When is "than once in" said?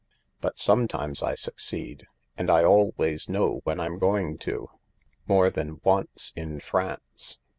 5.51-6.59